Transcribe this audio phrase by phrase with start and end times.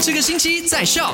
[0.00, 1.12] 这个星期在笑。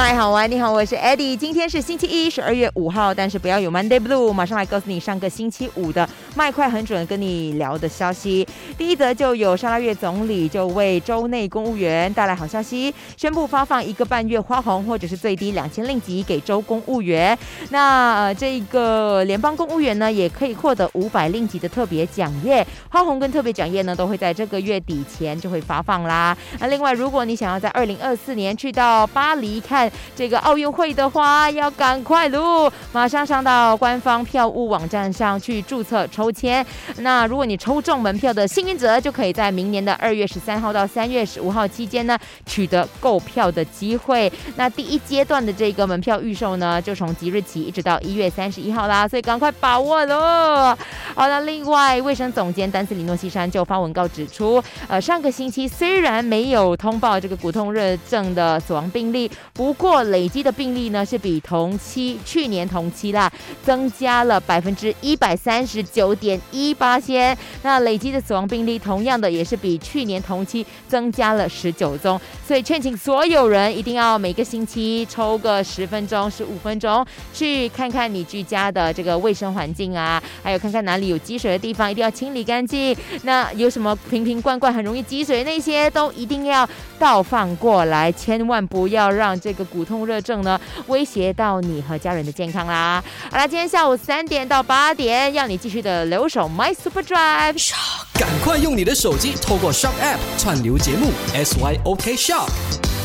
[0.00, 1.36] 麦好玩，你好，我是 Eddie。
[1.36, 4.32] 今天是星期一，十二月五号，但是不要有 Monday Blue。
[4.32, 8.48] 马上来告诉你上个星期五的麦快很准跟你聊的消息。
[8.78, 17.38] 第一则就有沙拉越总理就为州内公务员带来好消息，宣布发放一个半月花红或者是最低两千令吉给州公务员。
[17.68, 22.66] 那呃这个联邦公务员呢，也可以获得五百令吉的特别奖业。
[22.88, 26.34] 花红跟特别奖业呢，都会在这个月底前就会发放啦。
[26.58, 36.64] 那另外，如果你想要在二零二四年去到巴黎看这个奥运会的话，要赶快喽，马上上到官方票务网站上去注册抽签。
[36.98, 44.30] 那如果你抽中门票的幸运者，就可以在明年的二月十三号到三月十五号期间呢，取得购票的机会。
[44.56, 50.76] 那第一阶段的这个门票预售呢，就从即日起一直到一月三十一号啦，所以赶快把握喽。
[51.20, 54.54] 好那，另外卫生总监丹斯里诺西山就发文告指出，
[54.88, 63.30] 呃，上个星期虽然没有通报这个骨痛热症的死亡病例，不过累积的病例呢是比同期去年同期啦
[63.62, 67.36] 增加了百分之一百三十九点一八先。
[67.60, 72.18] 那累积的死亡病例同样的也是比去年同期增加了十九宗，
[72.48, 82.96] 所以劝请所有人一定要每个星期抽个十分钟、十五分钟，去看看你居家的这个卫生环境啊，还有看看哪里有积水的地方，一定要清理干净。
[83.24, 93.02] 那有什么瓶瓶罐罐很容易积水那些，都一定要倒放过来，千万不要让这个骨痛热症呢威胁到你和家人的健康啦。
[93.30, 97.72] 好啦，今天下午三点到八点，要你继续的留守 My Super Drive。
[98.14, 102.99] 赶快用你的手机透过 Shop App 串流节目 SYOK Shop。